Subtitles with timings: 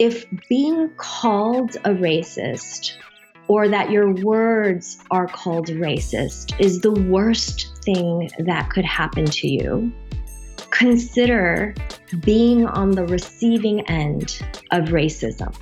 [0.00, 2.96] if being called a racist
[3.48, 9.46] or that your words are called racist is the worst thing that could happen to
[9.46, 9.92] you,
[10.70, 11.74] consider
[12.24, 14.40] being on the receiving end
[14.70, 15.54] of racism.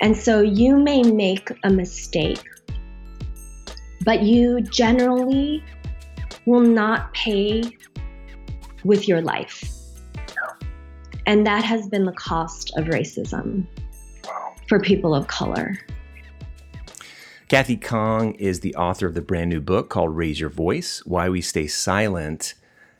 [0.00, 2.44] And so you may make a mistake,
[4.04, 5.64] but you generally
[6.46, 7.64] will not pay
[8.84, 9.73] with your life.
[11.26, 13.66] And that has been the cost of racism
[14.68, 15.78] for people of color.
[17.48, 21.28] Kathy Khang is the author of the brand new book called Raise Your Voice Why
[21.28, 22.54] We Stay Silent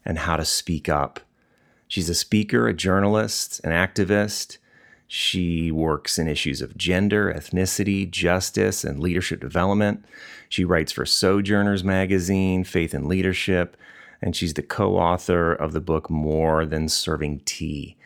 [0.04, 1.20] and How to Speak Up.
[1.88, 4.58] She's a speaker, a journalist, an activist.
[5.06, 10.04] She works in issues of gender, ethnicity, justice, and leadership development.
[10.48, 13.76] She writes for Sojourners Magazine, Faith and Leadership,
[14.20, 17.96] and she's the co author of the book More Than Serving Tea.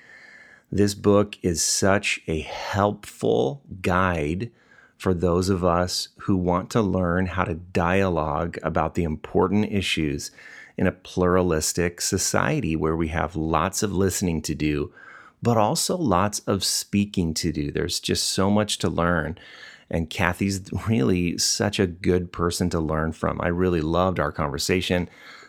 [0.71, 4.51] This book is such a helpful guide
[4.99, 10.31] for those of us who want to learn how to dialogue about the important issues
[10.77, 14.93] in a pluralistic society where we have lots of listening to do,
[15.43, 17.73] but also lots of speaking to do.
[17.73, 19.39] There's just so much to learn.
[19.91, 23.41] And Kathy's really such a good person to learn from.
[23.41, 25.09] I really loved our conversation.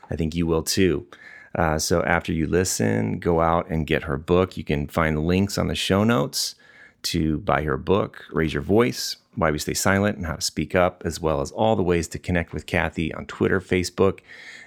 [0.10, 1.08] I think you will too.
[1.56, 4.56] Uh, so after you listen, go out and get her book.
[4.58, 6.56] You can find links on the show notes
[7.04, 10.76] to buy her book, Raise Your Voice Why We Stay Silent and How to Speak
[10.76, 14.20] Up, as well as all the ways to connect with Kathy on Twitter, Facebook,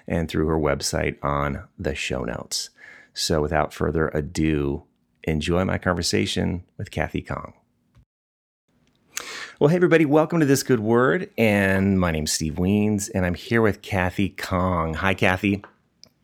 [0.07, 2.71] and through her website on the show notes.
[3.15, 4.85] So without further ado,
[5.25, 7.53] enjoy my conversation with Kathy Khang.
[9.61, 11.31] Well, hey, everybody, welcome to This Good Word.
[11.39, 14.97] And my name's Steve Wiens, and I'm here with Kathy Khang.
[14.97, 15.63] Hi, Kathy.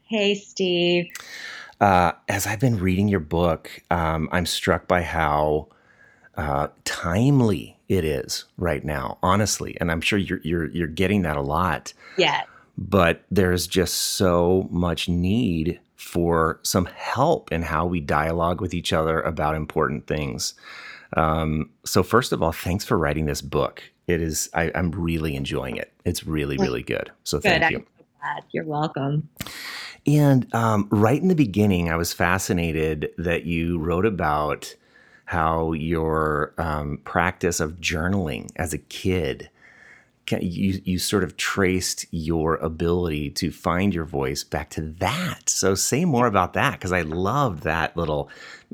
[0.09, 1.11] Hey, Steve.
[1.83, 5.69] Uh, as I've been reading your book, um, I'm struck by how
[6.35, 9.77] uh, timely it is right now, honestly.
[9.79, 11.93] And I'm sure you're, you're, you're getting that a lot.
[12.17, 12.45] Yeah.
[12.79, 18.95] But there's just so much need for some help in how we dialogue with each
[18.95, 20.55] other about important things.
[21.19, 23.83] Um, so, first of all, thanks for writing this book.
[24.07, 25.93] It is, I, am really enjoying it.
[26.07, 27.11] It's really, really good.
[27.25, 27.61] So, good.
[27.61, 27.85] thank you.
[28.21, 28.45] glad.
[28.53, 29.29] You're welcome.
[30.09, 34.75] And um, right in the beginning, I was fascinated that you wrote about
[35.27, 39.51] how your um, practice of journaling as a kid,
[40.31, 45.51] you, you sort of traced your ability to find your voice back to that.
[45.51, 48.31] So, say more about that because I loved that little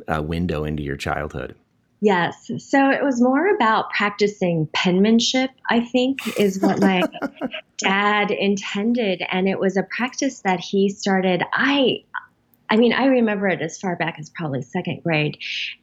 [0.07, 1.57] uh, window into your childhood.
[2.05, 2.51] Yes.
[2.59, 7.03] So it was more about practicing penmanship, I think, is what my
[7.79, 9.23] dad intended.
[9.31, 11.43] And it was a practice that he started.
[11.55, 12.05] I
[12.69, 15.39] I mean, I remember it as far back as probably second grade,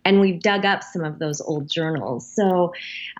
[0.05, 2.31] and we've dug up some of those old journals.
[2.35, 2.73] So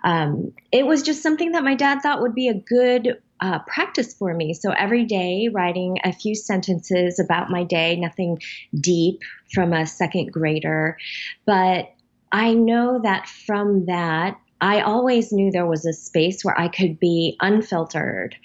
[0.04, 4.14] um, it was just something that my dad thought would be a good uh, practice
[4.14, 4.54] for me.
[4.54, 8.38] So every day, writing a few sentences about my day, nothing
[8.78, 10.98] deep from a second grader.
[11.46, 11.92] But
[12.32, 16.98] I know that from that, I always knew there was a space where I could
[16.98, 18.36] be unfiltered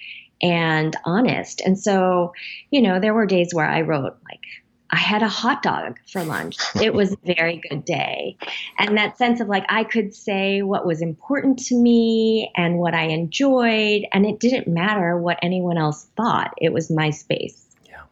[0.41, 1.61] and honest.
[1.61, 2.33] And so,
[2.69, 4.41] you know, there were days where I wrote like,
[4.89, 6.57] I had a hot dog for lunch.
[6.81, 8.37] It was a very good day.
[8.79, 12.93] And that sense of like I could say what was important to me and what
[12.93, 16.53] I enjoyed, and it didn't matter what anyone else thought.
[16.57, 17.65] It was my space.
[17.85, 18.03] Yeah.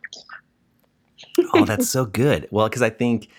[1.53, 2.47] Oh, that's so good.
[2.51, 3.29] Well, because I think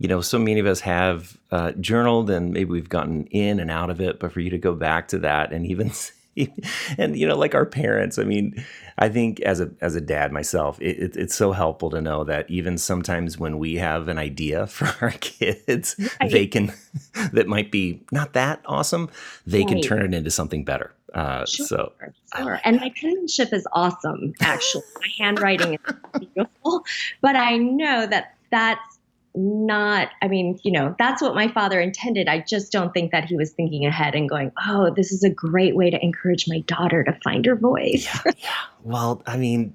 [0.00, 3.70] you know, so many of us have uh, journaled and maybe we've gotten in and
[3.70, 5.92] out of it, but for you to go back to that and even
[6.98, 8.64] and you know, like our parents, I mean,
[8.96, 12.24] I think as a as a dad myself, it, it, it's so helpful to know
[12.24, 16.30] that even sometimes when we have an idea for our kids, right.
[16.30, 16.72] they can
[17.34, 19.10] that might be not that awesome,
[19.46, 19.68] they right.
[19.68, 20.94] can turn it into something better.
[21.12, 21.92] Uh, sure, so,
[22.38, 22.60] sure.
[22.64, 24.32] and my penmanship is awesome.
[24.40, 26.84] Actually, my handwriting is beautiful,
[27.20, 28.99] but I know that that's
[29.34, 32.28] not i mean you know that's what my father intended.
[32.28, 35.30] I just don't think that he was thinking ahead and going oh this is a
[35.30, 38.04] great way to encourage my daughter to find her voice.
[38.04, 38.50] Yeah, yeah.
[38.82, 39.74] well i mean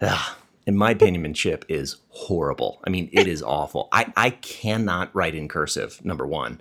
[0.00, 0.36] ugh,
[0.66, 2.80] and my penmanship is horrible.
[2.84, 3.88] I mean it is awful.
[3.92, 6.60] I i cannot write in cursive number one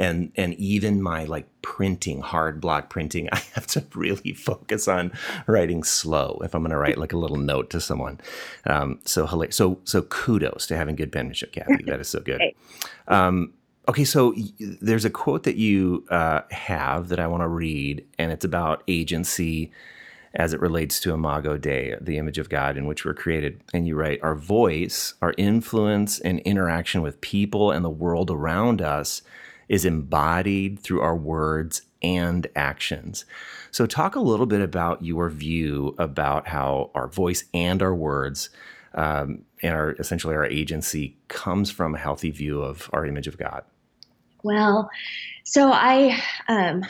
[0.00, 5.12] and and even my like printing hard block printing i have to really focus on
[5.46, 8.18] writing slow if i'm going to write like a little note to someone.
[8.66, 12.40] Um, so so so kudos to having good penmanship cathy that is so good.
[13.06, 13.52] Um,
[13.88, 14.34] okay so
[14.80, 18.82] there's a quote that you uh, have that i want to read and it's about
[18.88, 19.70] agency
[20.34, 23.60] as it relates to Imago Dei, the image of God in which we're created.
[23.74, 28.80] And you write, our voice, our influence and interaction with people and the world around
[28.80, 29.22] us
[29.70, 33.24] is embodied through our words and actions.
[33.70, 38.50] So, talk a little bit about your view about how our voice and our words
[38.94, 43.38] um, and our essentially our agency comes from a healthy view of our image of
[43.38, 43.62] God.
[44.42, 44.90] Well,
[45.44, 46.84] so I um,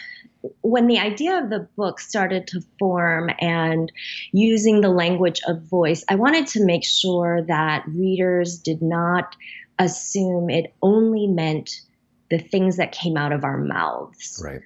[0.62, 3.92] when the idea of the book started to form and
[4.32, 9.36] using the language of voice, I wanted to make sure that readers did not
[9.78, 11.82] assume it only meant
[12.30, 14.40] the things that came out of our mouths.
[14.44, 14.60] Right.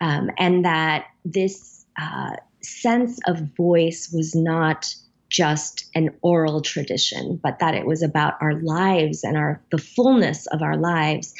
[0.00, 4.94] Um, and that this uh, sense of voice was not
[5.28, 10.46] just an oral tradition, but that it was about our lives and our the fullness
[10.46, 11.34] of our lives.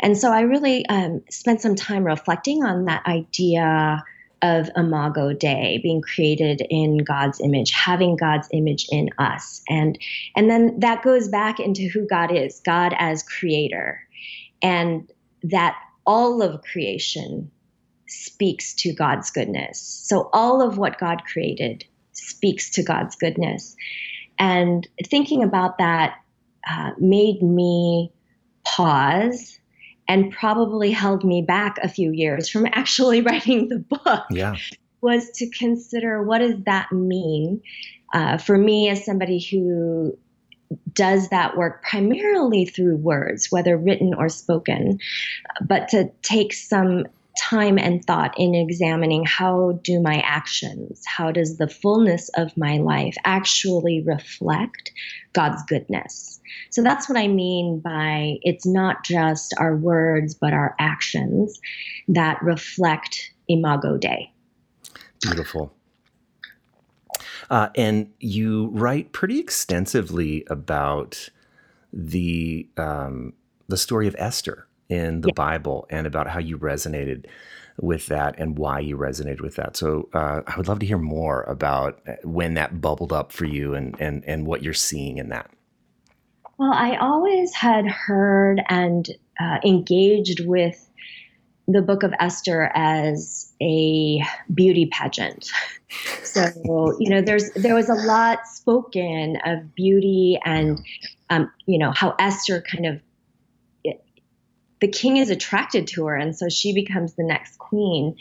[0.00, 4.02] And so I really um, spent some time reflecting on that idea
[4.42, 9.98] of imago dei being created in god's image having god's image in us and
[10.36, 14.00] and then that goes back into who god is god as creator
[14.60, 15.10] and
[15.44, 15.76] that
[16.06, 17.50] all of creation
[18.06, 21.84] speaks to god's goodness so all of what god created
[22.16, 23.76] speaks to God's goodness.
[24.38, 26.16] And thinking about that
[26.68, 28.12] uh, made me
[28.64, 29.58] pause
[30.08, 34.24] and probably held me back a few years from actually writing the book.
[34.30, 34.56] Yeah.
[35.00, 37.60] Was to consider what does that mean
[38.14, 40.16] uh, for me as somebody who
[40.92, 44.98] does that work primarily through words, whether written or spoken,
[45.66, 47.04] but to take some
[47.38, 52.78] time and thought in examining how do my actions, how does the fullness of my
[52.78, 54.92] life actually reflect
[55.32, 56.40] God's goodness.
[56.70, 61.60] So that's what I mean by it's not just our words, but our actions
[62.08, 64.32] that reflect Imago Dei.
[65.20, 65.73] Beautiful.
[67.50, 71.28] Uh, and you write pretty extensively about
[71.92, 73.32] the um,
[73.68, 75.34] the story of Esther in the yeah.
[75.34, 77.26] Bible and about how you resonated
[77.80, 79.76] with that and why you resonated with that.
[79.76, 83.46] So uh, I would love to hear more about uh, when that bubbled up for
[83.46, 85.50] you and, and, and what you're seeing in that.
[86.56, 89.08] Well, I always had heard and
[89.40, 90.88] uh, engaged with
[91.66, 94.22] the book of Esther as a
[94.52, 95.50] beauty pageant.
[96.22, 100.80] So, you know, there's there was a lot spoken of beauty and
[101.30, 103.00] um, you know, how Esther kind of
[104.84, 108.16] the king is attracted to her and so she becomes the next queen.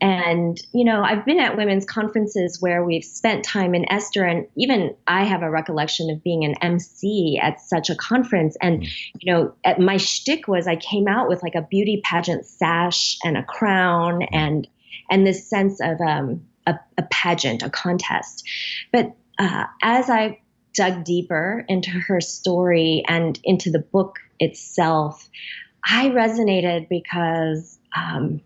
[0.00, 4.46] And you know i've been at women's conferences where we've spent time in esther and
[4.56, 8.56] even i have a recollection of being an mc at such a conference.
[8.62, 8.88] And mm.
[9.20, 13.36] you know my shtick was i came out with like a beauty pageant sash and
[13.36, 14.66] a crown and
[15.10, 18.48] and this sense of um, a, a pageant a contest.
[18.92, 20.40] But uh, as i
[20.72, 25.28] dug deeper into her story and into the book itself
[25.86, 28.40] I resonated because, um,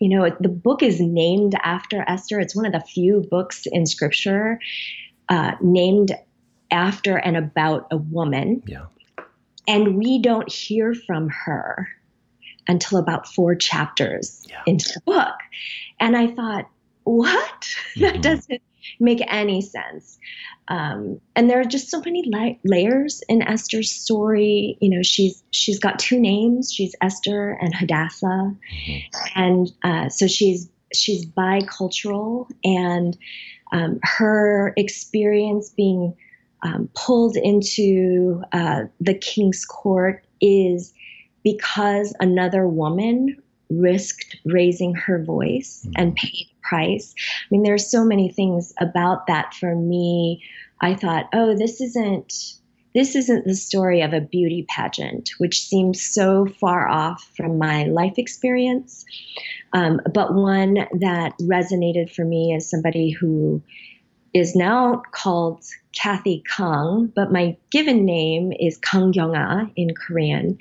[0.00, 2.40] you know, the book is named after Esther.
[2.40, 4.58] It's one of the few books in scripture
[5.28, 6.12] uh, named
[6.70, 8.62] after and about a woman.
[8.66, 8.86] Yeah.
[9.66, 11.88] And we don't hear from her
[12.68, 14.62] until about four chapters yeah.
[14.66, 15.34] into the book.
[16.00, 16.68] And I thought,
[17.04, 17.40] what?
[17.94, 18.00] Mm-hmm.
[18.00, 18.62] that doesn't
[19.00, 20.18] make any sense.
[20.68, 24.78] Um, and there are just so many la- layers in Esther's story.
[24.80, 26.72] You know, she's she's got two names.
[26.72, 29.26] She's Esther and Hadassah, mm-hmm.
[29.34, 33.16] and uh, so she's she's bicultural, and
[33.72, 36.14] um, her experience being
[36.62, 40.94] um, pulled into uh, the king's court is
[41.42, 43.36] because another woman
[43.78, 45.92] risked raising her voice mm-hmm.
[45.96, 47.14] and paid price.
[47.18, 50.42] I mean, there's so many things about that for me.
[50.80, 52.58] I thought, oh, this isn't
[52.94, 57.84] this isn't the story of a beauty pageant, which seems so far off from my
[57.84, 59.04] life experience,
[59.72, 63.60] um, but one that resonated for me as somebody who
[64.34, 70.58] is now called Kathy Khang, but my given name is Kang Kyung-ah in Korean,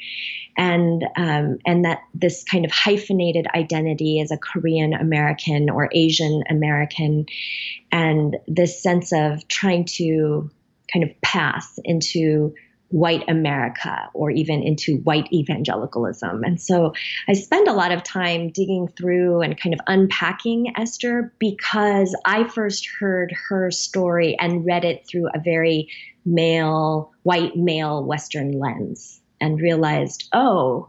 [0.56, 6.44] and um, and that this kind of hyphenated identity as a Korean American or Asian
[6.50, 7.26] American,
[7.92, 10.50] and this sense of trying to
[10.92, 12.54] kind of pass into
[12.94, 16.44] white America or even into white evangelicalism.
[16.44, 16.94] And so
[17.28, 22.48] I spend a lot of time digging through and kind of unpacking Esther because I
[22.48, 25.90] first heard her story and read it through a very
[26.24, 30.88] male, white male Western lens and realized, oh,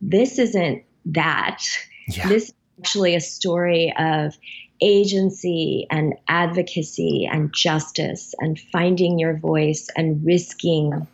[0.00, 1.62] this isn't that.
[2.08, 2.26] Yeah.
[2.26, 4.34] This is actually a story of
[4.80, 11.06] agency and advocacy and justice and finding your voice and risking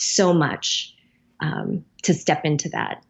[0.00, 0.94] so much
[1.40, 3.04] um, to step into that.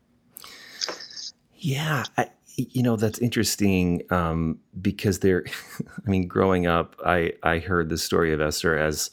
[1.57, 5.45] Yeah, I, you know that's interesting um, because there.
[6.07, 9.11] I mean, growing up, I I heard the story of Esther as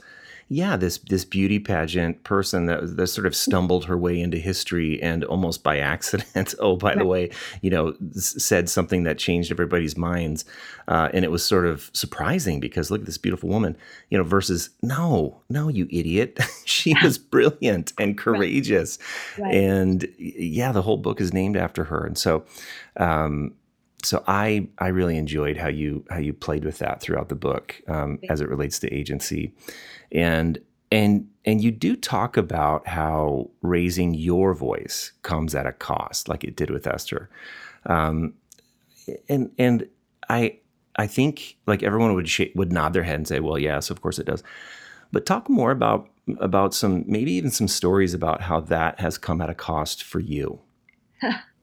[0.50, 5.02] yeah, this this beauty pageant person that that sort of stumbled her way into history
[5.02, 6.56] and almost by accident.
[6.60, 6.98] oh, by right.
[7.00, 7.30] the way,
[7.62, 10.46] you know, said something that changed everybody's minds,
[10.88, 13.76] uh, and it was sort of surprising because look at this beautiful woman,
[14.10, 19.00] you know, versus no, no, you idiot, she was brilliant and courageous,
[19.38, 19.48] right.
[19.48, 19.56] Right.
[19.56, 22.46] and yeah, the whole book is named after her, and so.
[22.96, 23.54] Um,
[24.04, 27.82] so I I really enjoyed how you how you played with that throughout the book
[27.88, 29.54] um, as it relates to agency,
[30.12, 30.60] and
[30.92, 36.44] and and you do talk about how raising your voice comes at a cost, like
[36.44, 37.30] it did with Esther,
[37.86, 38.34] um,
[39.28, 39.88] and and
[40.30, 40.60] I
[40.98, 44.02] I think like everyone would sh- would nod their head and say, well, yes, of
[44.02, 44.44] course it does,
[45.12, 49.42] but talk more about about some maybe even some stories about how that has come
[49.42, 50.60] at a cost for you.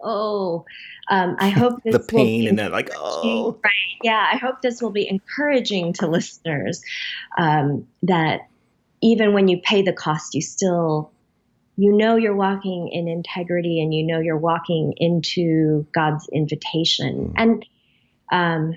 [0.00, 0.64] oh,
[1.10, 3.72] um, I hope the pain and that, like, oh, right,
[4.02, 4.28] yeah.
[4.32, 6.82] I hope this will be encouraging to listeners
[7.36, 8.48] um, that
[9.00, 11.12] even when you pay the cost, you still
[11.78, 17.28] you know you're walking in integrity and you know you're walking into God's invitation.
[17.28, 17.32] Mm.
[17.36, 17.66] And
[18.30, 18.76] um,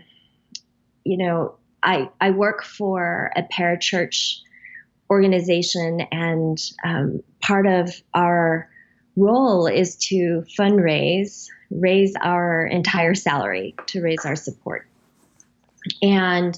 [1.04, 4.38] you know, I I work for a parachurch
[5.10, 8.70] organization, and um, part of our
[9.16, 14.88] role is to fundraise, raise our entire salary to raise our support.
[16.02, 16.58] And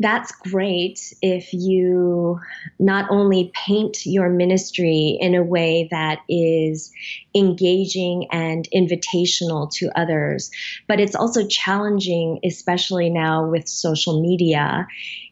[0.00, 2.40] that's great if you
[2.78, 6.90] not only paint your ministry in a way that is
[7.34, 10.50] engaging and invitational to others,
[10.88, 14.86] but it's also challenging, especially now with social media,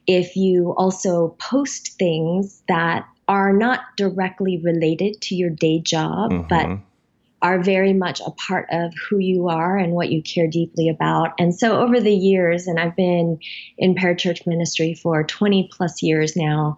[0.07, 6.49] if you also post things that are not directly related to your day job, mm-hmm.
[6.49, 6.79] but
[7.43, 11.33] are very much a part of who you are and what you care deeply about.
[11.38, 13.41] And so over the years, and I've been
[13.76, 16.76] in parachurch ministry for 20 plus years now,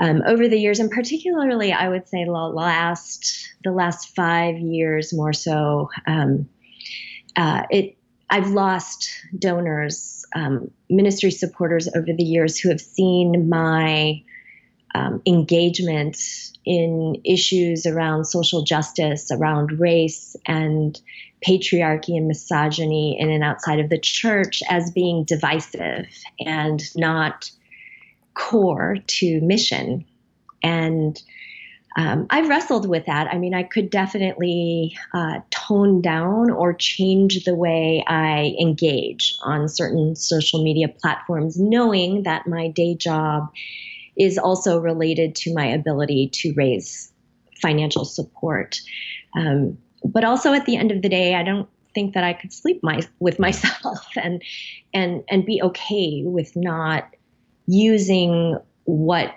[0.00, 5.12] um, over the years, and particularly I would say the last the last five years
[5.12, 6.48] more so, um,
[7.36, 7.98] uh, it
[8.30, 14.22] I've lost donors, um, ministry supporters over the years who have seen my
[14.94, 16.18] um, engagement
[16.64, 21.00] in issues around social justice, around race and
[21.46, 26.06] patriarchy and misogyny in and outside of the church as being divisive
[26.38, 27.50] and not
[28.34, 30.04] core to mission.
[30.62, 31.20] And
[31.96, 33.26] um, I've wrestled with that.
[33.28, 39.68] I mean, I could definitely uh, tone down or change the way I engage on
[39.68, 43.50] certain social media platforms, knowing that my day job
[44.20, 47.10] is also related to my ability to raise
[47.62, 48.78] financial support.
[49.34, 52.52] Um, but also at the end of the day, I don't think that I could
[52.52, 54.42] sleep my, with myself and
[54.92, 57.08] and and be okay with not
[57.66, 59.34] using what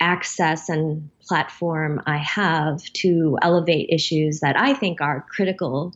[0.00, 5.94] access and platform I have to elevate issues that I think are critical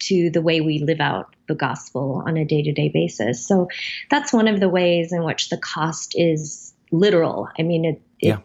[0.00, 3.46] to the way we live out the gospel on a day-to-day basis.
[3.46, 3.68] So
[4.10, 6.63] that's one of the ways in which the cost is
[6.94, 7.48] literal.
[7.58, 8.38] I mean, it, it, yeah.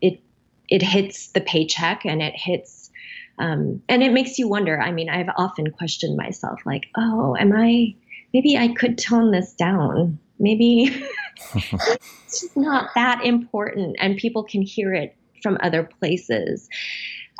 [0.00, 0.20] it,
[0.68, 2.90] it hits the paycheck and it hits,
[3.38, 4.80] um, and it makes you wonder.
[4.80, 7.94] I mean, I've often questioned myself, like, oh, am I,
[8.34, 10.18] maybe I could tone this down.
[10.38, 11.04] Maybe
[11.54, 16.68] it's not that important and people can hear it from other places.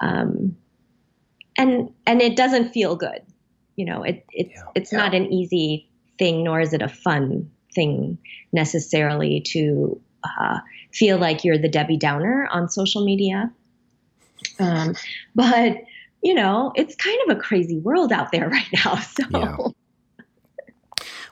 [0.03, 0.57] Um,
[1.57, 3.21] and, and it doesn't feel good.
[3.77, 4.63] You know, it, it yeah.
[4.75, 4.99] it's yeah.
[4.99, 5.89] not an easy
[6.19, 8.19] thing, nor is it a fun thing
[8.53, 10.59] necessarily to uh,
[10.93, 13.53] feel like you're the Debbie Downer on social media.
[14.59, 14.95] Um,
[15.35, 15.77] but
[16.23, 18.97] you know, it's kind of a crazy world out there right now.
[18.97, 19.57] So, yeah.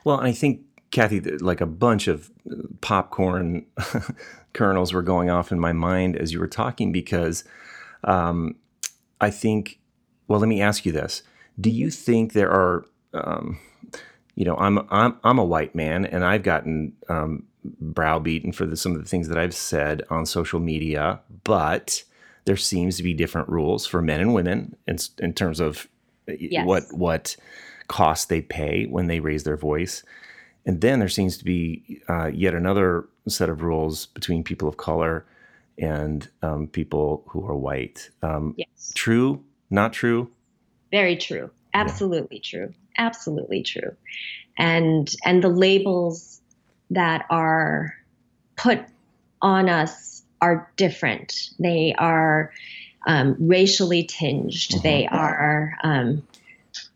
[0.03, 2.31] well, I think Kathy, like a bunch of
[2.81, 3.65] popcorn
[4.53, 7.43] kernels were going off in my mind as you were talking because
[8.03, 8.55] um,
[9.19, 9.79] I think.
[10.29, 11.23] Well, let me ask you this:
[11.59, 13.59] Do you think there are um,
[14.37, 17.43] you know, I'm I'm I'm a white man, and I've gotten um,
[17.79, 22.03] browbeaten for the, some of the things that I've said on social media, but
[22.45, 25.87] there seems to be different rules for men and women in, in terms of
[26.27, 26.65] yes.
[26.65, 27.35] what what
[27.87, 30.03] costs they pay when they raise their voice,
[30.65, 34.77] and then there seems to be uh, yet another set of rules between people of
[34.77, 35.25] color
[35.77, 38.09] and um, people who are white.
[38.23, 38.91] Um, yes.
[38.95, 39.43] True?
[39.69, 40.31] Not true?
[40.91, 41.51] Very true.
[41.73, 42.65] Absolutely yeah.
[42.65, 43.95] true absolutely true.
[44.57, 46.36] And and the labels
[46.89, 47.95] that are
[48.55, 48.79] put
[49.41, 51.49] on us are different.
[51.59, 52.51] They are
[53.05, 54.51] um, racially tinged.
[54.51, 54.81] Mm-hmm.
[54.83, 56.27] They are um,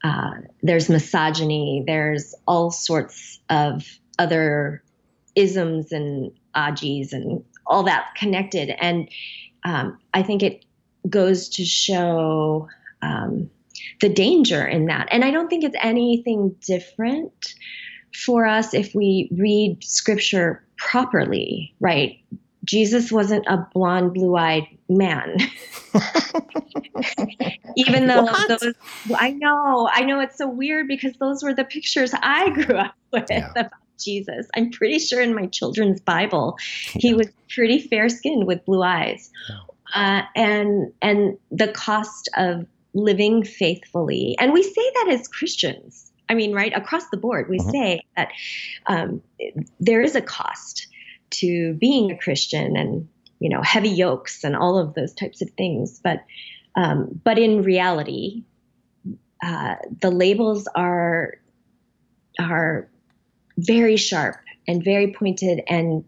[0.04, 0.32] uh,
[0.62, 1.84] there's misogyny.
[1.86, 3.88] There's all sorts of
[4.20, 4.84] other
[5.36, 8.70] isms and ajis and all that connected.
[8.80, 9.10] And
[9.64, 10.66] um, I think it
[11.10, 12.68] goes to show
[13.02, 13.50] um,
[14.02, 15.08] the danger in that.
[15.12, 17.56] And I don't think it's anything different
[18.14, 22.18] for us if we read scripture properly, right?
[22.64, 25.38] Jesus wasn't a blonde, blue eyed man.
[27.76, 28.48] Even though what?
[28.48, 28.74] those,
[29.16, 32.94] I know, I know it's so weird because those were the pictures I grew up
[33.14, 33.50] with yeah.
[33.52, 34.48] about Jesus.
[34.56, 36.58] I'm pretty sure in my children's Bible,
[36.94, 39.32] he was pretty fair skinned with blue eyes.
[39.50, 39.58] Yeah.
[39.94, 46.11] Uh, and and the cost of living faithfully, and we say that as Christians.
[46.32, 47.72] I mean, right across the board, we uh-huh.
[47.72, 48.30] say that
[48.88, 49.22] um,
[49.82, 50.88] there is a cost
[51.32, 53.10] to being a Christian and
[53.40, 56.00] you know heavy yokes and all of those types of things.
[56.02, 56.24] But
[56.76, 58.46] um, but in reality,
[59.44, 61.34] uh, the labels are
[62.40, 62.90] are
[63.58, 64.38] very sharp
[64.70, 66.06] and very pointed and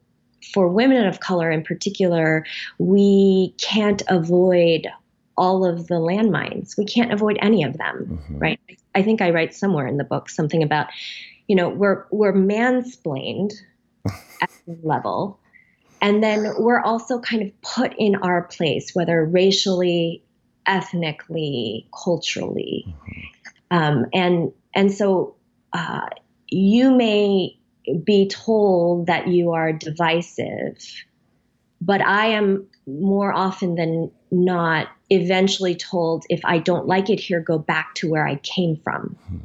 [0.53, 2.45] for women of color in particular,
[2.77, 4.87] we can't avoid
[5.37, 6.77] all of the landmines.
[6.77, 8.37] We can't avoid any of them, mm-hmm.
[8.39, 8.59] right?
[8.95, 10.87] I think I write somewhere in the book something about,
[11.47, 13.53] you know, we're we're mansplained
[14.41, 15.39] at the level.
[16.01, 20.21] And then we're also kind of put in our place, whether racially,
[20.65, 22.85] ethnically, culturally.
[22.87, 23.77] Mm-hmm.
[23.77, 25.35] Um, and and so
[25.71, 26.07] uh,
[26.49, 27.57] you may
[28.03, 30.77] be told that you are divisive,
[31.81, 37.39] but I am more often than not eventually told if I don't like it here,
[37.39, 39.15] go back to where I came from.
[39.27, 39.37] Hmm.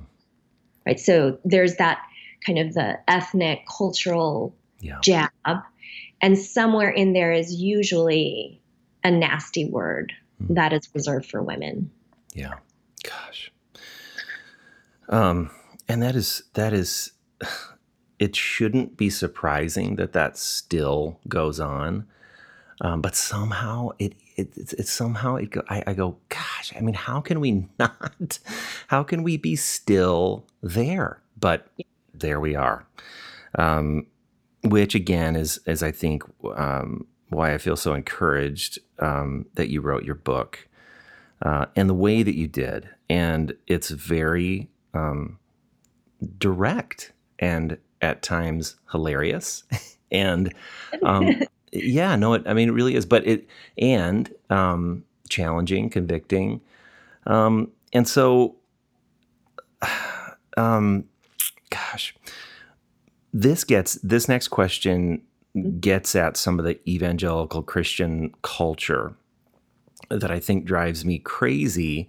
[0.87, 0.99] Right.
[0.99, 2.01] So there's that
[2.45, 4.99] kind of the ethnic, cultural yeah.
[5.03, 5.31] jab.
[6.23, 8.61] And somewhere in there is usually
[9.05, 10.55] a nasty word hmm.
[10.55, 11.91] that is reserved for women.
[12.35, 12.55] Yeah.
[13.05, 13.53] Gosh.
[15.11, 15.51] Um,
[15.87, 17.13] and that is, that is,
[18.19, 22.07] it shouldn't be surprising that that still goes on.
[22.81, 26.81] Um, but somehow it, it, it, it somehow it go, I, I, go, gosh, I
[26.81, 28.39] mean, how can we not,
[28.87, 31.21] how can we be still there?
[31.39, 31.69] But
[32.15, 32.87] there we are.
[33.59, 34.07] Um,
[34.65, 36.23] which again is, is I think,
[36.57, 40.67] um, why I feel so encouraged um, that you wrote your book
[41.43, 42.89] uh, and the way that you did.
[43.11, 45.39] And it's very um,
[46.39, 49.65] direct and at times hilarious
[50.11, 50.55] and
[51.03, 53.47] um, yeah no it, i mean it really is but it
[53.79, 56.61] and um, challenging convicting
[57.27, 58.57] um, and so
[60.57, 61.05] um,
[61.71, 62.15] gosh
[63.33, 65.23] this gets this next question
[65.81, 69.15] gets at some of the evangelical christian culture
[70.11, 72.09] that i think drives me crazy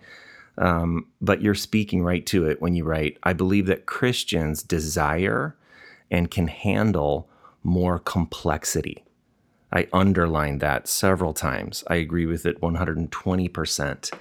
[0.59, 5.55] um, but you're speaking right to it when you write, I believe that Christians desire
[6.11, 7.29] and can handle
[7.63, 9.03] more complexity.
[9.71, 11.84] I underlined that several times.
[11.88, 14.13] I agree with it 120%.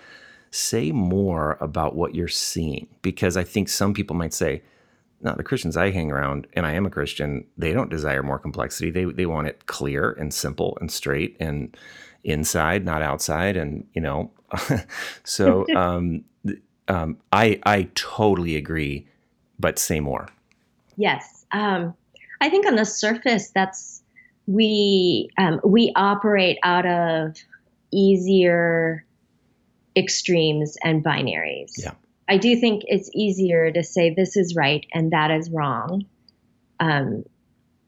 [0.51, 4.63] Say more about what you're seeing because I think some people might say,
[5.21, 8.39] no, the Christians I hang around, and I am a Christian, they don't desire more
[8.39, 8.91] complexity.
[8.91, 11.77] They, they want it clear and simple and straight and
[12.23, 13.57] inside, not outside.
[13.57, 14.31] And, you know,
[15.25, 16.25] so um,
[16.89, 19.07] um, I I totally agree,
[19.59, 20.29] but say more.
[20.97, 21.95] Yes, um,
[22.41, 23.98] I think on the surface, that's
[24.49, 27.37] we um, we operate out of
[27.93, 29.05] easier
[29.95, 31.73] extremes and binaries.
[31.77, 31.93] Yeah.
[32.29, 36.07] I do think it's easier to say this is right and that is wrong.
[36.81, 37.25] Um,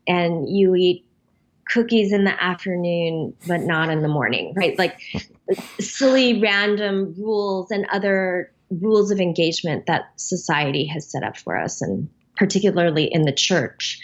[0.07, 1.07] and you eat
[1.69, 4.79] cookies in the afternoon, but not in the morning, right?
[4.79, 5.01] Like
[5.81, 11.81] silly, random rules and other rules of engagement that society has set up for us,
[11.81, 13.99] and particularly in the church.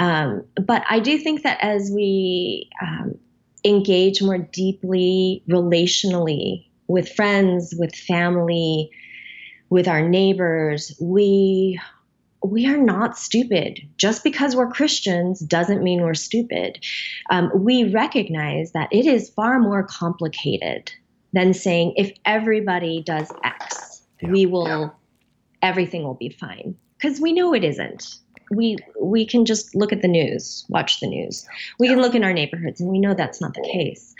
[0.00, 3.14] Um, but I do think that as we um,
[3.64, 8.90] engage more deeply relationally with friends, with family,
[9.68, 11.78] with our neighbors, we
[12.42, 13.80] we are not stupid.
[13.98, 16.82] Just because we're Christians doesn't mean we're stupid.
[17.28, 20.90] Um, we recognize that it is far more complicated
[21.34, 24.30] than saying if everybody does X, yeah.
[24.30, 24.88] we will, yeah.
[25.60, 26.74] everything will be fine.
[26.96, 28.16] Because we know it isn't.
[28.50, 31.46] We we can just look at the news, watch the news.
[31.78, 34.14] We can look in our neighborhoods, and we know that's not the case.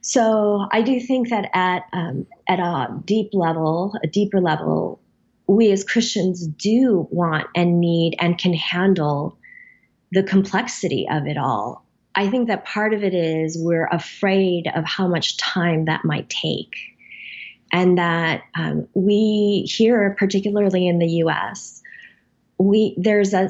[0.00, 5.00] So I do think that at um, at a deep level, a deeper level,
[5.46, 9.38] we as Christians do want and need and can handle
[10.12, 11.84] the complexity of it all.
[12.14, 16.28] I think that part of it is we're afraid of how much time that might
[16.28, 16.74] take.
[17.70, 21.82] And that um, we here, particularly in the US,
[22.58, 23.48] we there's a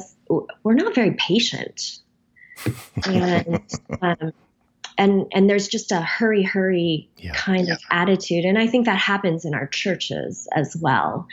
[0.63, 1.99] we're not very patient.
[3.07, 3.63] and
[4.03, 4.33] um,
[4.99, 7.33] and and there's just a hurry hurry yeah.
[7.33, 7.75] kind yeah.
[7.75, 11.27] of attitude and i think that happens in our churches as well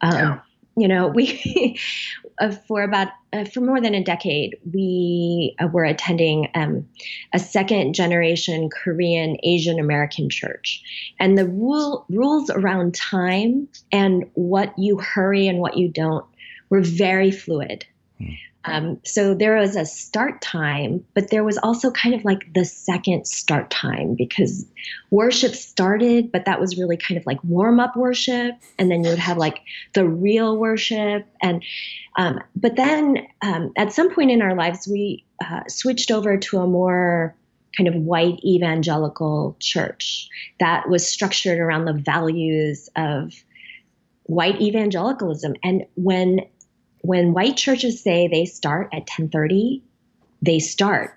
[0.00, 0.40] um,
[0.76, 1.78] you know we
[2.40, 6.86] uh, for about uh, for more than a decade we uh, were attending um,
[7.32, 10.82] a second generation korean asian american church
[11.20, 16.26] and the rule rules around time and what you hurry and what you don't
[16.72, 17.84] were very fluid.
[18.16, 18.32] Hmm.
[18.64, 22.64] Um, so there was a start time, but there was also kind of like the
[22.64, 24.64] second start time because
[25.10, 29.10] worship started, but that was really kind of like warm up worship, and then you
[29.10, 29.60] would have like
[29.92, 31.62] the real worship, and
[32.16, 36.58] um, but then um, at some point in our lives we uh, switched over to
[36.58, 37.34] a more
[37.76, 40.28] kind of white evangelical church
[40.60, 43.34] that was structured around the values of
[44.24, 45.54] white evangelicalism.
[45.62, 46.40] And when
[47.02, 49.82] when white churches say they start at 10:30,
[50.40, 51.14] they start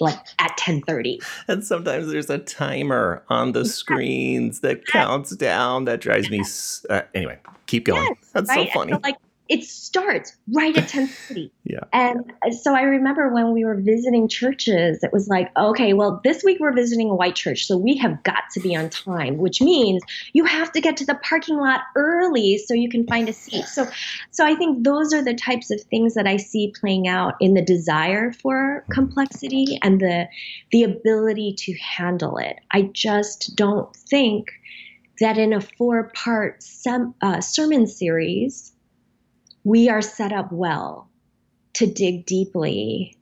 [0.00, 1.18] like at 10:30.
[1.48, 5.84] And sometimes there's a timer on the screens that counts down.
[5.84, 6.44] That drives me.
[6.88, 8.04] Uh, anyway, keep going.
[8.04, 8.68] Yes, That's right?
[8.68, 8.92] so funny.
[8.92, 9.16] So like
[9.48, 11.50] it starts right at 10:30.
[11.64, 11.80] yeah.
[11.92, 16.42] And so I remember when we were visiting churches, it was like, okay, well, this
[16.42, 19.60] week we're visiting a white church, so we have got to be on time, which
[19.60, 20.02] means
[20.32, 23.66] you have to get to the parking lot early so you can find a seat.
[23.66, 23.86] So
[24.30, 27.54] so I think those are the types of things that I see playing out in
[27.54, 30.26] the desire for complexity and the
[30.72, 32.56] the ability to handle it.
[32.70, 34.50] I just don't think
[35.20, 38.73] that in a four-part sem- uh, sermon series
[39.64, 41.08] we are set up well
[41.74, 43.16] to dig deeply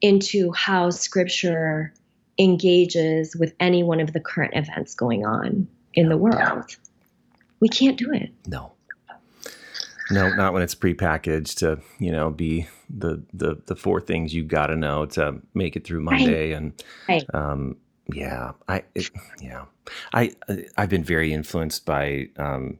[0.00, 1.92] into how scripture
[2.38, 6.76] engages with any one of the current events going on in the world.
[7.60, 8.30] We can't do it.
[8.46, 8.72] No.
[10.10, 14.44] No, not when it's prepackaged to, you know, be the the the four things you
[14.44, 16.56] got to know to make it through Monday right.
[16.56, 17.34] and right.
[17.34, 17.76] um
[18.12, 19.08] yeah, I it,
[19.40, 19.64] yeah.
[20.12, 20.32] I
[20.76, 22.78] I've been very influenced by um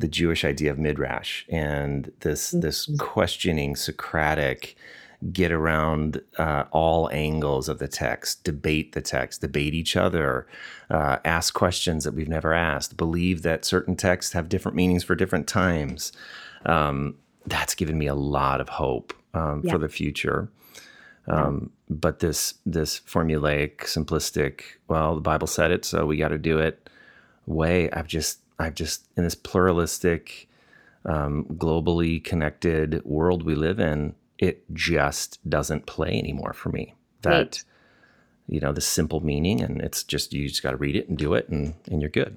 [0.00, 2.60] the Jewish idea of midrash and this mm-hmm.
[2.60, 4.76] this questioning Socratic
[5.32, 10.46] get around uh, all angles of the text, debate the text, debate each other,
[10.88, 15.14] uh, ask questions that we've never asked, believe that certain texts have different meanings for
[15.14, 16.12] different times.
[16.64, 19.72] Um, that's given me a lot of hope um, yeah.
[19.72, 20.48] for the future.
[21.28, 21.70] Um.
[21.90, 26.58] But this this formulaic, simplistic, well, the Bible said it, so we got to do
[26.58, 26.88] it.
[27.46, 30.48] Way I've just I've just in this pluralistic,
[31.04, 36.94] um, globally connected world we live in, it just doesn't play anymore for me.
[37.22, 37.64] That right.
[38.48, 41.16] you know the simple meaning, and it's just you just got to read it and
[41.16, 42.36] do it, and and you're good.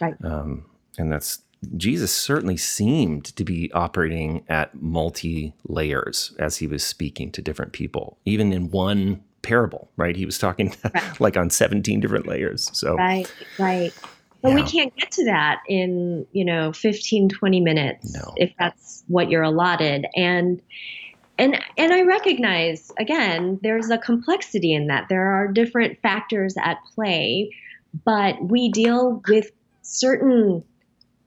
[0.00, 0.14] Right.
[0.22, 0.66] Um,
[0.98, 1.42] and that's
[1.76, 7.72] Jesus certainly seemed to be operating at multi layers as he was speaking to different
[7.72, 10.16] people, even in one parable, right?
[10.16, 11.20] He was talking right.
[11.20, 12.70] like on 17 different layers.
[12.72, 13.92] So, right, right.
[14.42, 14.54] But yeah.
[14.56, 18.34] we can't get to that in, you know, 15, 20 minutes no.
[18.36, 20.06] if that's what you're allotted.
[20.16, 20.60] And
[21.38, 25.08] and and I recognize again, there's a complexity in that.
[25.08, 27.54] There are different factors at play,
[28.04, 29.50] but we deal with
[29.82, 30.64] certain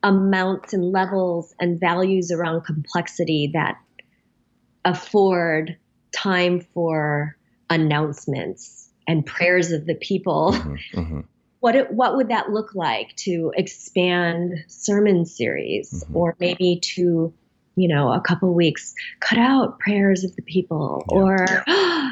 [0.04, 3.78] amounts and levels and values around complexity that
[4.84, 5.78] afford
[6.15, 7.36] time for
[7.69, 11.19] announcements and prayers of the people mm-hmm, mm-hmm
[11.65, 16.15] what it, what would that look like to expand sermon series mm-hmm.
[16.15, 17.34] or maybe to
[17.75, 21.17] you know a couple weeks cut out prayers of the people yeah.
[21.17, 21.45] or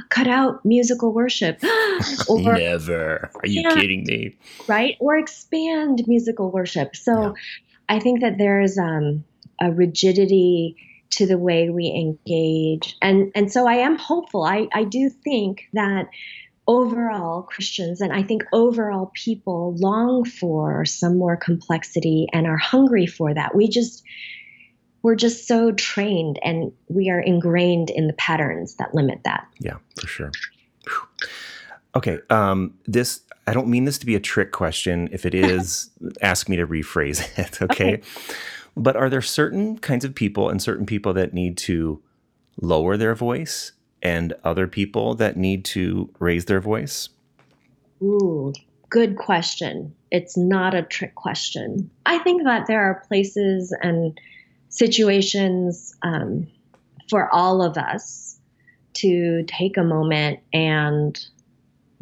[0.10, 1.64] cut out musical worship
[2.28, 3.30] or never.
[3.36, 4.36] Are you yeah, kidding me?
[4.68, 4.98] Right?
[5.00, 6.96] Or expand musical worship.
[6.96, 7.34] So yeah.
[7.90, 9.24] i think that there's um,
[9.62, 10.78] a rigidity
[11.12, 12.98] to the way we engage.
[13.04, 14.46] And and so i am hopeful.
[14.46, 16.08] I i do think that
[16.68, 23.06] overall Christians and I think overall people long for some more complexity and are hungry
[23.06, 23.56] for that.
[23.56, 24.04] We just
[25.02, 29.46] we're just so trained and we are ingrained in the patterns that limit that.
[29.60, 30.32] Yeah, for sure.
[31.96, 35.10] Okay, um, this I don't mean this to be a trick question.
[35.12, 35.90] If it is,
[36.22, 37.62] ask me to rephrase it.
[37.62, 37.96] Okay?
[37.96, 38.02] okay.
[38.76, 42.02] But are there certain kinds of people and certain people that need to
[42.60, 47.10] lower their voice and other people that need to raise their voice?
[48.04, 48.54] Ooh,
[48.90, 49.96] good question.
[50.12, 51.90] It's not a trick question.
[52.06, 54.20] I think that there are places and
[54.70, 56.48] situations um,
[57.10, 58.38] for all of us
[58.96, 61.20] to take a moment and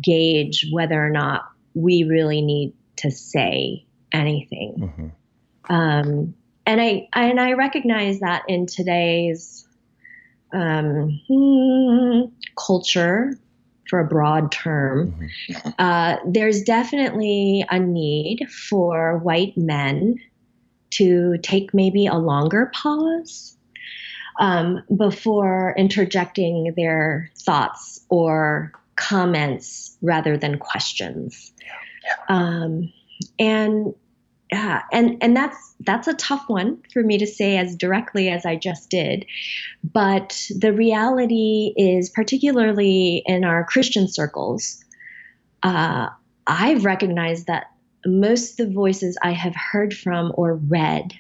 [0.02, 1.44] gauge whether or not
[1.76, 4.76] we really need to say anything.
[4.78, 5.74] Mm-hmm.
[5.74, 6.34] Um,
[6.66, 9.68] and I and I recognize that in today's
[10.54, 12.22] um, hmm,
[12.58, 13.38] culture,
[13.92, 15.70] for a broad term, mm-hmm.
[15.78, 20.16] uh, there's definitely a need for white men
[20.92, 23.58] to take maybe a longer pause
[24.40, 31.52] um, before interjecting their thoughts or comments rather than questions.
[32.30, 32.94] Um,
[33.40, 33.94] and
[34.52, 38.46] yeah, and and that's that's a tough one for me to say as directly as
[38.46, 39.26] I just did.
[39.84, 44.84] But the reality is, particularly in our Christian circles,
[45.64, 46.10] uh,
[46.48, 47.68] I've recognized that
[48.06, 51.14] most of the voices I have heard from or read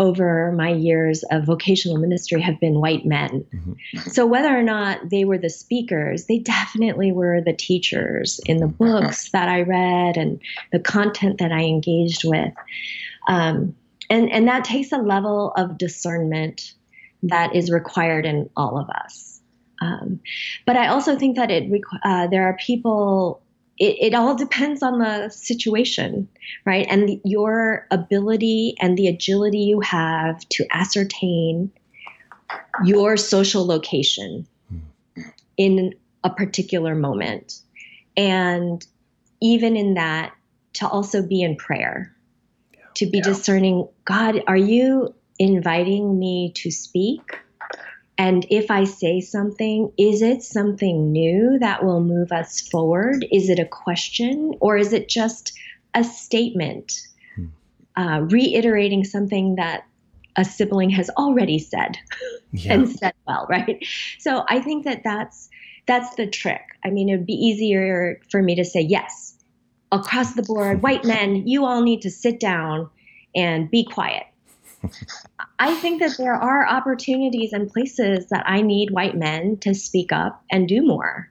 [0.00, 3.44] over my years of vocational ministry have been white men.
[3.54, 4.08] Mm-hmm.
[4.08, 8.66] So whether or not they were the speakers, they definitely were the teachers in the
[8.66, 10.40] books that I read and
[10.72, 12.54] the content that I engaged with.
[13.28, 13.76] Um,
[14.08, 16.72] and, and that takes a level of discernment
[17.22, 19.42] that is required in all of us.
[19.82, 20.18] Um,
[20.66, 21.70] but I also think that it
[22.04, 23.42] uh, there are people
[23.80, 26.28] it, it all depends on the situation,
[26.66, 26.86] right?
[26.88, 31.72] And the, your ability and the agility you have to ascertain
[32.84, 35.22] your social location hmm.
[35.56, 37.54] in a particular moment.
[38.16, 38.86] And
[39.40, 40.34] even in that,
[40.74, 42.14] to also be in prayer,
[42.94, 43.24] to be yeah.
[43.24, 47.22] discerning God, are you inviting me to speak?
[48.20, 53.24] And if I say something, is it something new that will move us forward?
[53.32, 55.58] Is it a question or is it just
[55.94, 57.00] a statement
[57.34, 57.46] hmm.
[57.96, 59.86] uh, reiterating something that
[60.36, 61.96] a sibling has already said
[62.52, 62.74] yeah.
[62.74, 63.82] and said well, right?
[64.18, 65.48] So I think that that's
[65.86, 66.60] that's the trick.
[66.84, 69.38] I mean, it would be easier for me to say yes
[69.90, 72.90] across the board, white men, you all need to sit down
[73.34, 74.24] and be quiet.
[75.58, 80.12] I think that there are opportunities and places that I need white men to speak
[80.12, 81.28] up and do more.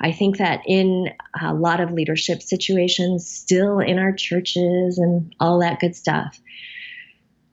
[0.00, 1.10] I think that in
[1.40, 6.40] a lot of leadership situations, still in our churches and all that good stuff,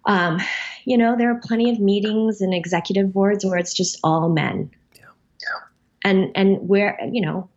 [0.06, 0.40] um,
[0.86, 4.72] you know, there are plenty of meetings and executive boards where it's just all men.
[4.96, 5.02] Yeah.
[6.04, 7.50] And and where you know,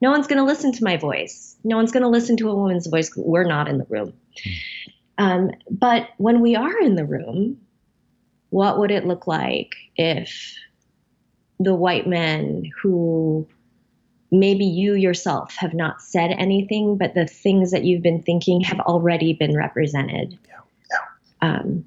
[0.00, 1.56] no one's going to listen to my voice.
[1.62, 3.14] No one's going to listen to a woman's voice.
[3.14, 4.14] We're not in the room.
[4.42, 4.50] Hmm.
[5.20, 7.60] Um, but when we are in the room,
[8.48, 10.56] what would it look like if
[11.58, 13.46] the white men who
[14.32, 18.80] maybe you yourself have not said anything, but the things that you've been thinking have
[18.80, 20.38] already been represented?
[20.48, 20.98] Yeah.
[21.42, 21.84] Um,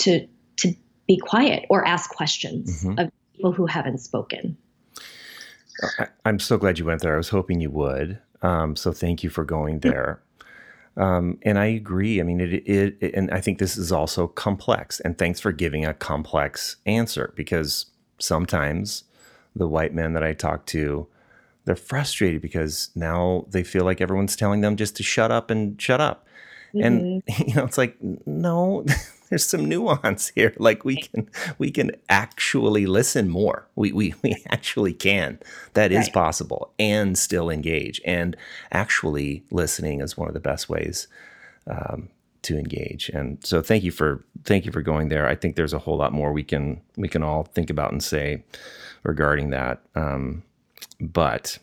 [0.00, 0.74] to to
[1.06, 2.98] be quiet or ask questions mm-hmm.
[2.98, 4.58] of people who haven't spoken.
[5.98, 7.14] I, am so glad you went there.
[7.14, 8.20] I was hoping you would.
[8.42, 10.20] Um, so thank you for going there.
[10.96, 12.20] Um, and I agree.
[12.20, 15.00] I mean, it, it, it, and I think this is also complex.
[15.00, 17.86] And thanks for giving a complex answer because
[18.18, 19.04] sometimes
[19.56, 21.06] the white men that I talk to,
[21.64, 25.80] they're frustrated because now they feel like everyone's telling them just to shut up and
[25.80, 26.26] shut up.
[26.74, 26.86] Mm-hmm.
[26.86, 28.84] And you know, it's like, no,
[29.32, 30.52] there's some nuance here.
[30.62, 33.66] Like we can we can actually listen more.
[33.74, 35.38] We we, we actually can.
[35.72, 36.12] That is right.
[36.12, 38.00] possible and still engage.
[38.04, 38.36] And
[38.70, 41.08] actually listening is one of the best ways
[41.66, 42.10] um,
[42.42, 43.08] to engage.
[43.08, 45.26] And so thank you for thank you for going there.
[45.26, 48.02] I think there's a whole lot more we can we can all think about and
[48.02, 48.44] say
[49.02, 49.80] regarding that.
[49.94, 50.42] Um,
[51.00, 51.58] but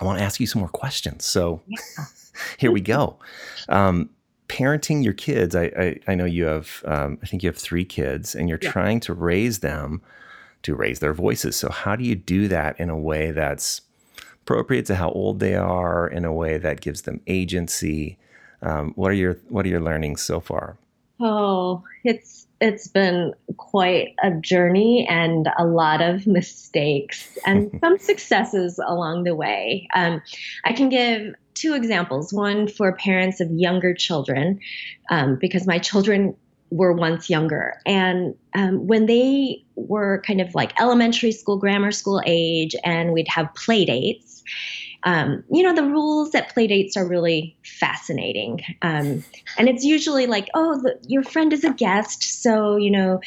[0.00, 1.26] I want to ask you some more questions.
[1.26, 1.78] So yeah.
[2.58, 3.18] here we go.
[3.68, 4.10] Um,
[4.50, 7.84] parenting your kids, I, I, I know you have, um, I think you have three
[7.84, 8.72] kids, and you're yeah.
[8.72, 10.02] trying to raise them
[10.62, 11.54] to raise their voices.
[11.54, 13.82] So, how do you do that in a way that's
[14.42, 18.18] appropriate to how old they are, in a way that gives them agency?
[18.60, 20.76] Um, what are your What are your learnings so far?
[21.20, 28.80] Oh, it's it's been quite a journey and a lot of mistakes and some successes
[28.84, 29.88] along the way.
[29.94, 30.20] Um,
[30.64, 34.60] I can give two examples one for parents of younger children,
[35.10, 36.34] um, because my children
[36.70, 37.74] were once younger.
[37.84, 43.28] And um, when they were kind of like elementary school, grammar school age, and we'd
[43.28, 44.42] have play dates,
[45.02, 48.60] um, you know, the rules at play dates are really fascinating.
[48.82, 49.24] Um,
[49.58, 53.20] and it's usually like, oh, the, your friend is a guest, so, you know,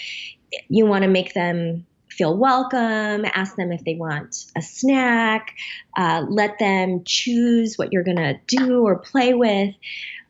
[0.69, 5.55] you want to make them feel welcome, ask them if they want a snack,
[5.97, 9.73] uh, let them choose what you're going to do or play with.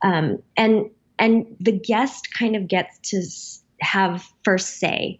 [0.01, 3.21] Um, and and the guest kind of gets to
[3.79, 5.19] have first say.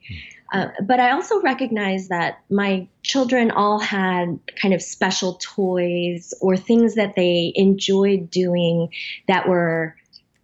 [0.54, 6.56] Uh, but I also recognize that my children all had kind of special toys or
[6.56, 8.90] things that they enjoyed doing
[9.28, 9.96] that were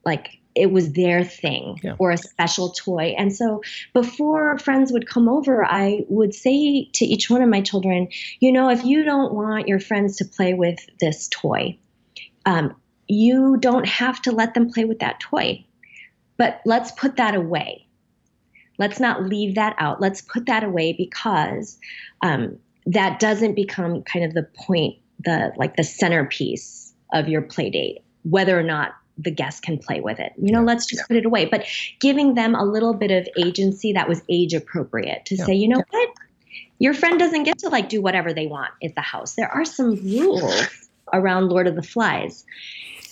[0.05, 1.95] like it was their thing yeah.
[1.99, 3.15] or a special toy.
[3.17, 3.61] And so
[3.93, 8.07] before friends would come over, I would say to each one of my children,
[8.39, 11.77] you know, if you don't want your friends to play with this toy,
[12.45, 12.75] um,
[13.07, 15.65] you don't have to let them play with that toy.
[16.37, 17.85] But let's put that away.
[18.77, 19.99] Let's not leave that out.
[19.99, 21.77] Let's put that away because
[22.21, 27.69] um, that doesn't become kind of the point, the like the centerpiece of your play
[27.69, 30.33] date, whether or not the guest can play with it.
[30.37, 30.65] You know, yeah.
[30.65, 31.07] let's just yeah.
[31.07, 31.45] put it away.
[31.45, 31.65] But
[31.99, 35.45] giving them a little bit of agency that was age appropriate to yeah.
[35.45, 36.09] say, you know what?
[36.79, 39.35] Your friend doesn't get to like do whatever they want at the house.
[39.35, 42.45] There are some rules around Lord of the Flies.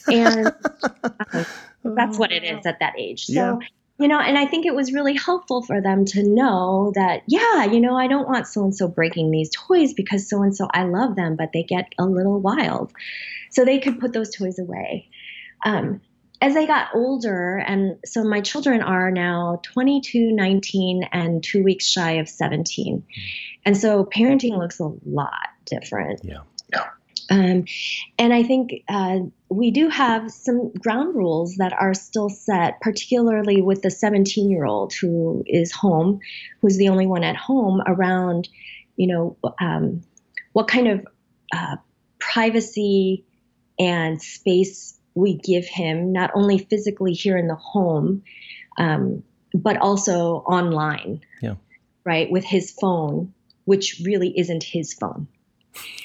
[0.07, 0.53] And
[0.93, 1.43] uh,
[1.83, 3.25] that's what it is at that age.
[3.25, 3.59] So,
[3.99, 7.65] you know, and I think it was really helpful for them to know that, yeah,
[7.65, 10.67] you know, I don't want so and so breaking these toys because so and so,
[10.73, 12.93] I love them, but they get a little wild.
[13.49, 15.09] So they could put those toys away.
[15.65, 16.01] Um,
[16.39, 21.87] as I got older, and so my children are now 22, 19, and two weeks
[21.87, 23.03] shy of 17.
[23.65, 25.31] And so parenting looks a lot
[25.65, 26.21] different.
[26.23, 26.41] Yeah.
[26.71, 26.85] Yeah.
[27.29, 27.65] Um,
[28.17, 33.61] and I think uh, we do have some ground rules that are still set, particularly
[33.61, 36.19] with the 17 year old who is home,
[36.61, 38.47] who's the only one at home around,
[38.95, 40.03] you know, um,
[40.53, 41.07] what kind of
[41.53, 41.77] uh,
[42.19, 43.25] privacy
[43.79, 48.23] and space we give him, not only physically here in the home,
[48.77, 51.21] um, but also online.
[51.41, 51.55] Yeah.
[52.05, 53.33] Right, with his phone,
[53.65, 55.27] which really isn't his phone.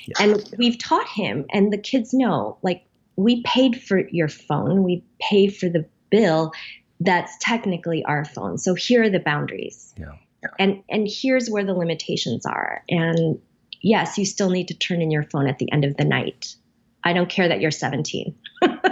[0.06, 0.14] Yeah.
[0.18, 2.84] And we've taught him, and the kids know, like,
[3.16, 6.52] we paid for your phone, we pay for the bill.
[6.98, 8.58] That's technically our phone.
[8.58, 9.94] So here are the boundaries.
[9.98, 10.12] Yeah.
[10.58, 12.82] And and here's where the limitations are.
[12.88, 13.40] And
[13.80, 16.56] yes, you still need to turn in your phone at the end of the night.
[17.04, 18.34] I don't care that you're 17.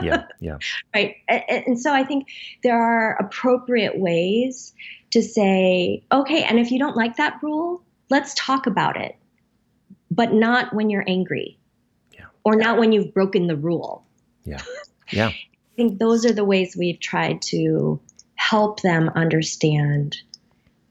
[0.03, 0.59] Yeah, yeah.
[0.95, 1.17] Right.
[1.29, 2.29] And, and so I think
[2.63, 4.73] there are appropriate ways
[5.11, 9.17] to say, okay, and if you don't like that rule, let's talk about it,
[10.11, 11.59] but not when you're angry
[12.13, 12.27] yeah.
[12.45, 14.05] or not when you've broken the rule.
[14.45, 14.63] Yeah.
[15.11, 15.29] Yeah.
[15.29, 18.01] I think those are the ways we've tried to
[18.35, 20.17] help them understand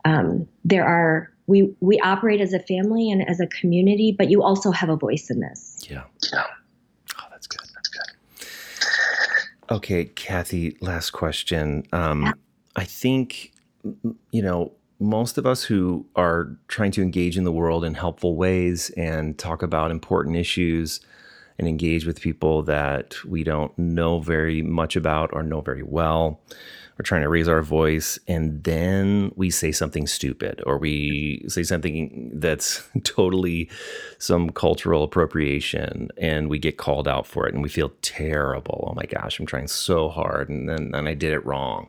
[0.06, 4.44] um, there are we we operate as a family and as a community, but you
[4.44, 5.86] also have a voice in this.
[5.90, 6.04] Yeah.
[6.32, 6.44] Yeah.
[6.44, 6.46] Yeah.
[9.72, 11.84] Okay, Kathy, last question.
[11.92, 12.32] Um, yeah.
[12.76, 13.54] I think,
[14.32, 18.36] you know, most of us who are trying to engage in the world in helpful
[18.36, 21.00] ways and talk about important issues
[21.58, 26.42] and engage with people that we don't know very much about or know very well
[27.00, 31.64] we're trying to raise our voice and then we say something stupid or we say
[31.64, 33.70] something that's totally
[34.18, 38.90] some cultural appropriation and we get called out for it and we feel terrible.
[38.92, 41.88] Oh my gosh i'm trying so hard and then and i did it wrong.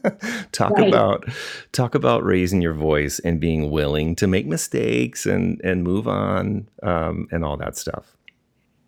[0.52, 0.88] Talk right.
[0.88, 1.24] about
[1.72, 6.68] talk about raising your voice and being willing to make mistakes and and move on
[6.82, 8.14] um, and all that stuff.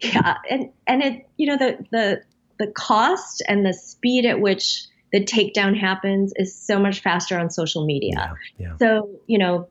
[0.00, 2.22] Yeah and and it you know the the
[2.58, 7.50] the cost and the speed at which the takedown happens is so much faster on
[7.50, 8.34] social media.
[8.56, 8.76] Yeah, yeah.
[8.78, 9.68] So, you know,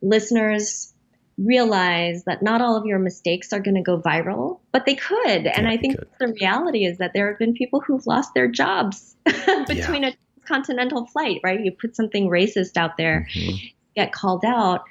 [0.00, 0.92] listeners
[1.38, 5.46] realize that not all of your mistakes are going to go viral, but they could.
[5.46, 9.16] And I think the reality is that there have been people who've lost their jobs
[9.66, 10.14] between a
[10.44, 11.60] continental flight, right?
[11.60, 13.56] You put something racist out there, mm-hmm.
[13.96, 14.82] get called out.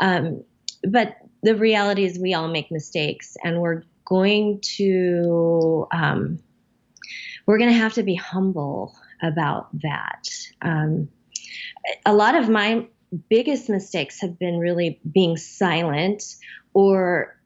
[0.00, 0.44] Um,
[0.82, 6.40] but the reality is we all make mistakes and we're going to um,
[7.46, 10.28] we're going to have to be humble about that.
[10.62, 11.08] Um,
[12.04, 12.86] a lot of my
[13.28, 16.22] biggest mistakes have been really being silent
[16.74, 17.36] or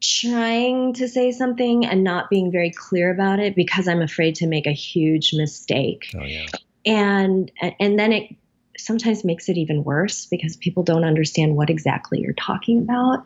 [0.00, 4.46] trying to say something and not being very clear about it because I'm afraid to
[4.46, 6.10] make a huge mistake.
[6.14, 6.46] Oh, yeah.
[6.86, 8.36] And and then it
[8.78, 13.24] sometimes makes it even worse because people don't understand what exactly you're talking about.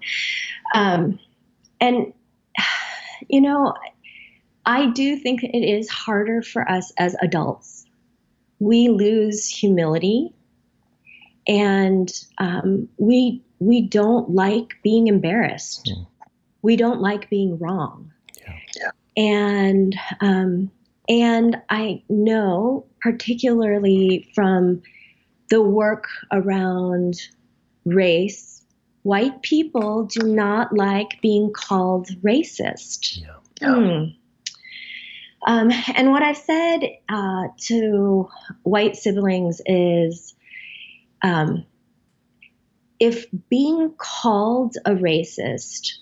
[0.75, 1.19] Um,
[1.81, 2.13] and
[3.29, 3.75] you know,
[4.65, 7.82] I do think it is harder for us as adults
[8.63, 10.33] we lose humility
[11.49, 15.93] and um, we we don't like being embarrassed.
[15.93, 16.07] Mm.
[16.63, 18.13] We don't like being wrong.
[18.41, 18.55] Yeah.
[18.77, 18.91] yeah.
[19.17, 20.71] And um,
[21.09, 24.83] and I know, particularly from
[25.51, 27.21] the work around
[27.85, 28.63] race,
[29.03, 33.21] white people do not like being called racist.
[33.21, 33.27] Yeah.
[33.61, 33.69] yeah.
[33.69, 34.17] Mm.
[35.47, 38.29] Um, and what I've said uh, to
[38.63, 40.35] white siblings is
[41.23, 41.67] um,
[43.01, 45.95] if being called a racist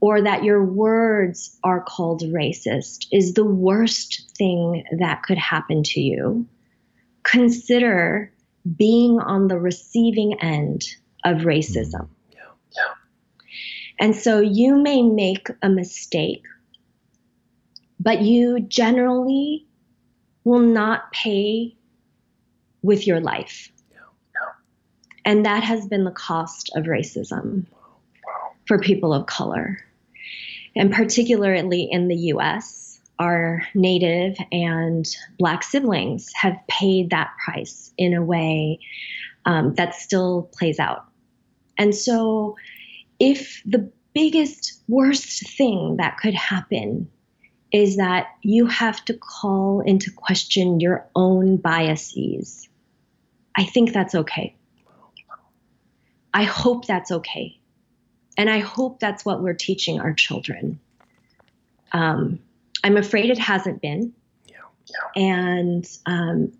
[0.00, 6.00] or that your words are called racist is the worst thing that could happen to
[6.00, 6.46] you,
[7.22, 8.32] consider
[8.76, 10.84] being on the receiving end
[11.24, 12.08] of racism.
[12.30, 12.38] Yeah.
[12.76, 12.94] Yeah.
[13.98, 16.44] And so you may make a mistake,
[18.04, 19.66] but you generally
[20.44, 21.74] will not pay
[22.82, 23.72] with your life.
[25.24, 27.64] And that has been the cost of racism
[28.66, 29.78] for people of color.
[30.76, 35.06] And particularly in the US, our Native and
[35.38, 38.80] Black siblings have paid that price in a way
[39.46, 41.06] um, that still plays out.
[41.78, 42.56] And so,
[43.18, 47.08] if the biggest, worst thing that could happen
[47.74, 52.68] is that you have to call into question your own biases,
[53.56, 54.54] I think that's okay.
[56.32, 57.58] I hope that's okay.
[58.38, 60.78] And I hope that's what we're teaching our children.
[61.90, 62.38] Um,
[62.84, 64.12] I'm afraid it hasn't been.
[64.46, 64.56] Yeah.
[64.86, 65.22] yeah.
[65.22, 66.52] And um,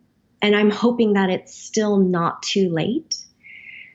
[0.42, 3.18] and I'm hoping that it's still not too late.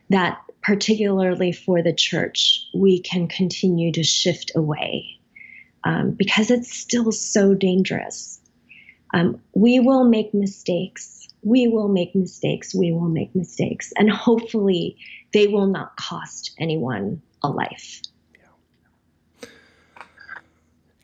[0.10, 5.19] That particularly for the church, we can continue to shift away
[5.84, 8.40] um, because it's still so dangerous.
[9.14, 11.28] Um, we will make mistakes.
[11.42, 12.76] We will make mistakes.
[12.76, 13.92] We will make mistakes.
[13.98, 14.98] And hopefully,
[15.34, 18.02] they will not cost anyone a life.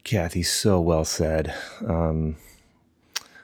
[0.04, 1.54] Kathy, so well said.
[1.86, 2.36] Um,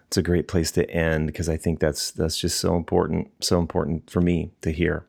[0.05, 3.57] it's a great place to end because I think that's that's just so important, so
[3.59, 5.05] important for me to hear.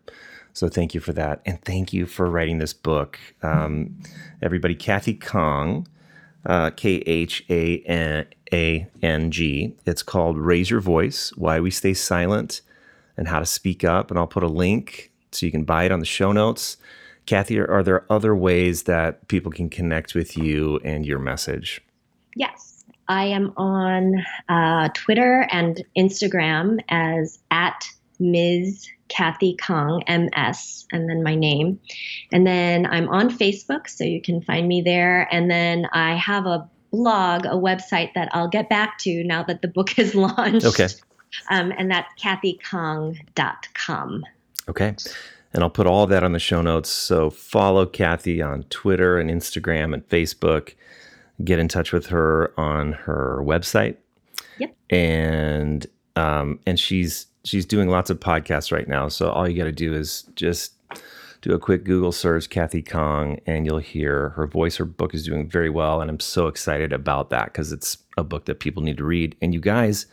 [0.55, 3.18] So thank you for that, and thank you for writing this book.
[3.43, 3.99] Um,
[4.41, 5.87] everybody, Kathy Khang,
[6.47, 9.76] uh, K H A N A N G.
[9.86, 12.61] It's called "Raise Your Voice: Why We Stay Silent
[13.16, 15.93] and How to Speak Up," and I'll put a link so you can buy it
[15.93, 16.76] on the show notes.
[17.26, 21.80] Kathy, are there other ways that people can connect with you and your message?
[22.34, 22.84] Yes.
[23.09, 27.84] I am on uh, Twitter and Instagram as at
[28.23, 28.89] Ms.
[29.09, 31.79] Kathy Khang, MS, and then my name.
[32.33, 35.29] And then I'm on Facebook, so you can find me there.
[35.31, 39.62] And then I have a blog, a website that I'll get back to now that
[39.62, 40.64] the book is launched.
[40.64, 40.89] Okay.
[41.51, 44.25] Um, and that's kathykhang.com.
[44.68, 44.95] Okay.
[45.55, 46.89] And I'll put all that on the show notes.
[46.89, 50.75] So follow Kathy on Twitter and Instagram and Facebook.
[51.45, 53.97] Get in touch with her on her website.
[54.59, 54.75] Yep.
[54.91, 59.09] And um, and she's she's doing lots of podcasts right now.
[59.09, 60.74] So all you got to do is just
[61.43, 64.76] do a quick Google search, Kathy Khang, and you'll hear her voice.
[64.76, 68.22] Her book is doing very well, and I'm so excited about that because it's a
[68.22, 69.36] book that people need to read.
[69.43, 70.07] And you guys,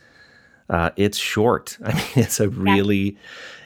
[0.68, 1.78] uh, it's short.
[1.84, 3.16] I mean, it's a really,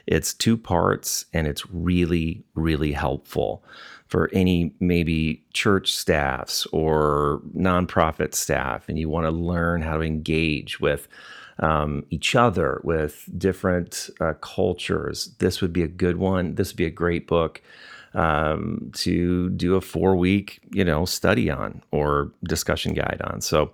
[0.05, 3.63] it's two parts, and it's really, really helpful
[4.07, 10.03] for any maybe church staffs or nonprofit staff, and you want to learn how to
[10.03, 11.07] engage with
[11.59, 15.35] um, each other, with different uh, cultures.
[15.39, 16.55] This would be a good one.
[16.55, 17.61] This would be a great book
[18.15, 23.41] um, to do a four week, you know, study on or discussion guide on.
[23.41, 23.71] So,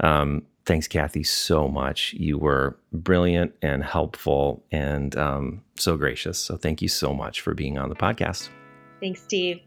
[0.00, 2.12] um, thanks, Kathy, so much.
[2.12, 6.38] You were brilliant and helpful and um, so gracious.
[6.38, 8.50] So, thank you so much for being on the podcast.
[9.00, 9.60] Thanks, Steve.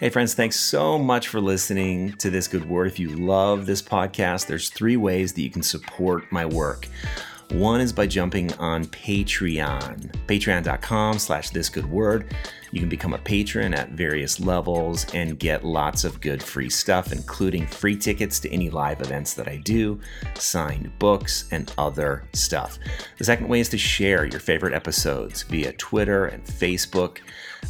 [0.00, 2.88] Hey, friends, thanks so much for listening to This Good Word.
[2.88, 6.88] If you love this podcast, there's three ways that you can support my work.
[7.52, 12.34] One is by jumping on Patreon, patreon.com slash this good word.
[12.74, 17.12] You can become a patron at various levels and get lots of good free stuff,
[17.12, 20.00] including free tickets to any live events that I do,
[20.34, 22.80] signed books, and other stuff.
[23.18, 27.18] The second way is to share your favorite episodes via Twitter and Facebook,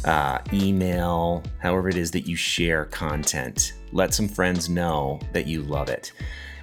[0.05, 3.73] uh, email, however it is that you share content.
[3.91, 6.13] Let some friends know that you love it.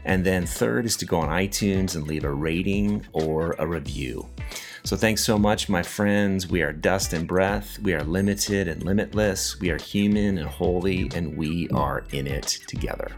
[0.04, 4.28] And then third is to go on iTunes and leave a rating or a review.
[4.84, 6.48] So thanks so much, my friends.
[6.48, 7.78] We are dust and breath.
[7.78, 9.60] We are limited and limitless.
[9.60, 13.12] We are human and holy, and we are in it together.